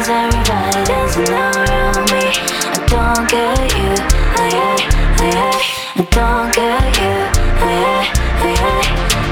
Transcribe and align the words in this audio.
Cause 0.00 0.08
everybody 0.08 0.82
dancing 0.86 1.28
around 1.28 2.08
me 2.08 2.32
I 2.64 2.80
don't 2.88 3.28
get 3.28 3.68
you, 3.76 3.92
I, 4.32 4.48
I, 4.48 4.80
I, 5.20 5.36
I. 5.36 6.04
Don't 6.08 6.48
get 6.56 6.96
you, 6.96 7.20
I, 7.60 7.84
I, 8.40 8.48
I, 8.48 8.80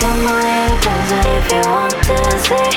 Come 0.00 0.24
on, 0.24 0.40
little 0.40 0.80
closer 0.80 1.20
if 1.36 1.52
you 1.52 1.60
want 1.68 1.92
to 1.92 2.16
see 2.48 2.72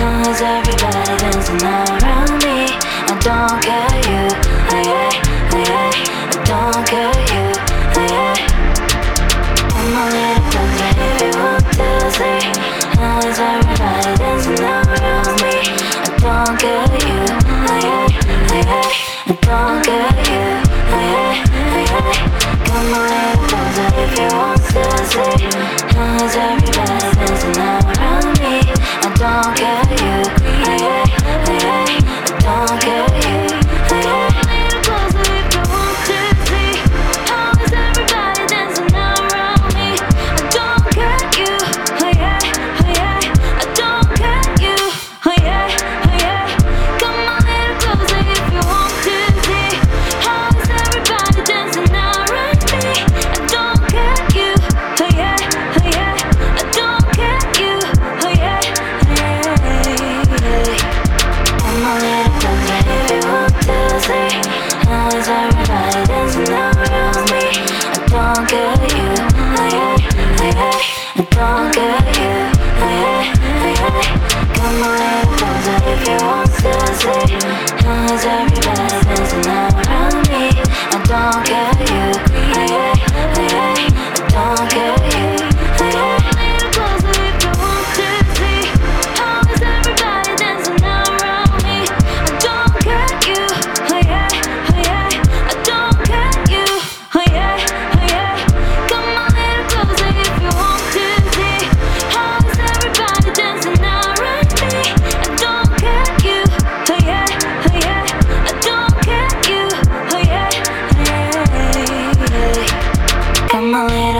Cause 0.00 0.40
everybody 0.40 1.12
dancing 1.20 1.60
around 1.60 2.40
me. 2.40 2.72
I 3.04 3.12
don't 3.20 3.65
dirty 26.36 27.15
you 76.06 76.16
want 76.24 76.46
to 76.46 78.18
say, 78.18 78.55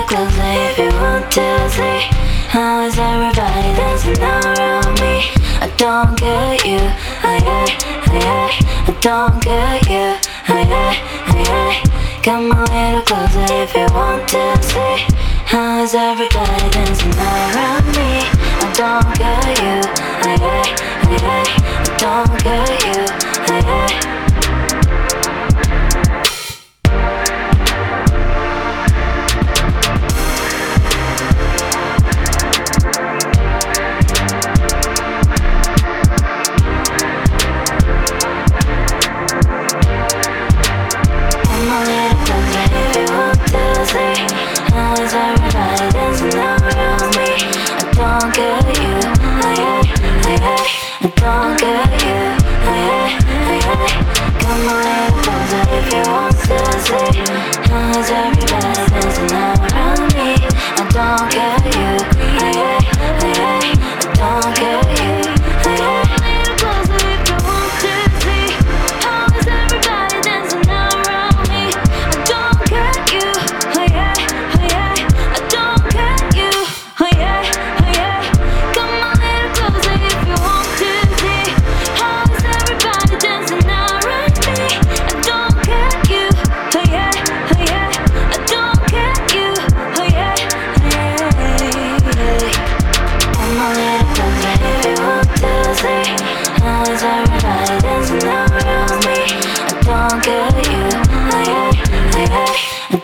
quickly 0.07 0.55
if 0.71 0.79
you 0.79 0.89
want 1.01 1.31
to 1.33 1.71
see 1.71 1.99
How 2.49 2.87
is 2.87 2.97
everybody 2.97 3.75
dancing 3.75 4.23
around 4.23 4.95
me? 5.03 5.35
I 5.59 5.69
don't 5.77 6.17
get 6.17 6.65
you, 6.65 6.79
I, 7.23 7.43
I, 7.43 7.67
I, 8.15 8.55
I 8.87 8.93
don't 9.01 9.43
get 9.43 9.89
you, 9.91 10.07
I, 10.47 10.63
I, 10.63 10.95
I, 11.27 11.83
Come 12.23 12.53
a 12.53 12.63
little 12.65 13.03
closer 13.03 13.47
if 13.63 13.75
you 13.75 13.87
want 13.95 14.29
to 14.29 14.63
see. 14.63 14.97
How 15.45 15.83
is 15.83 15.95
everybody 15.95 16.71
dancing 16.71 17.15
around 17.15 17.87
me? 17.97 18.27
I 18.63 18.73
don't 18.79 19.11
get 19.19 19.59
you, 19.63 19.77
I, 20.23 20.39
I, 20.43 20.75
I, 20.99 21.45
I 21.57 21.97
don't 21.99 22.43
get 22.43 22.85
you, 22.87 23.03
I, 23.49 24.13
I 24.13 24.16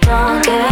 the. 0.00 0.71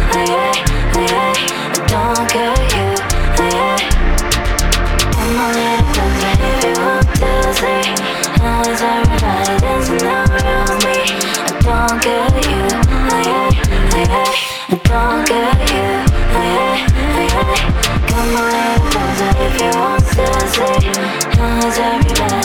everybody 21.79 22.40